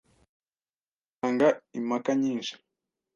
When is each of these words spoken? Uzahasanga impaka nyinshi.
Uzahasanga 0.03 1.49
impaka 1.79 2.11
nyinshi. 2.21 2.53